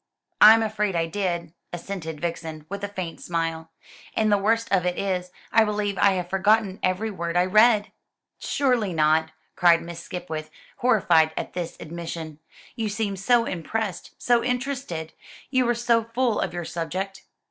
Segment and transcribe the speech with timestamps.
[0.41, 3.69] "I'm afraid I did," assented Vixen, with a faint smile;
[4.15, 7.91] "and the worst of it is, I believe I have forgotten every word I read."
[8.39, 12.39] "Surely not!" cried Miss Skipwith, horrified at this admission.
[12.75, 15.13] "You seemed so impressed so interested.
[15.51, 17.21] You were so full of your subject."